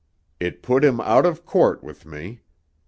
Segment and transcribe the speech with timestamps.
[0.39, 2.41] It put him out of court with me.